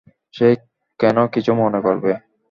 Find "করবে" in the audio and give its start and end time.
1.85-2.11